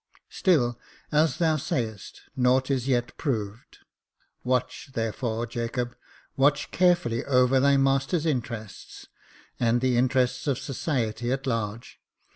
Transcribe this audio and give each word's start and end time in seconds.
Still, 0.31 0.79
as 1.11 1.37
thou 1.37 1.57
sayest, 1.57 2.21
nought 2.35 2.71
is 2.71 2.87
yet 2.87 3.15
proved. 3.17 3.77
Watch, 4.43 4.89
therefore, 4.95 5.45
Jacob— 5.45 5.95
watch 6.35 6.71
carefully 6.71 7.23
over 7.25 7.59
thy 7.59 7.77
master's 7.77 8.25
interests, 8.25 9.05
and 9.59 9.79
the 9.79 9.97
interests 9.97 10.47
of 10.47 10.57
society 10.57 11.31
at 11.31 11.45
large. 11.45 11.99